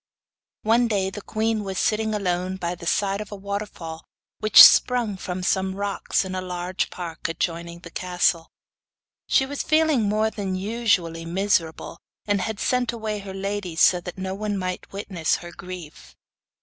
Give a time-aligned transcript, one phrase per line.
[0.63, 4.03] One day the queen was sitting alone by the side of a waterfall
[4.39, 8.49] which sprung from some rocks in the large park adjoining the castle.
[9.27, 14.17] She was feeling more than usually miserable, and had sent away her ladies so that
[14.17, 16.15] no one might witness her grief.